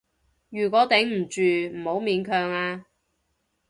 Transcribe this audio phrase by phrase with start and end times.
[0.49, 2.87] 如果頂唔住，唔好勉強啊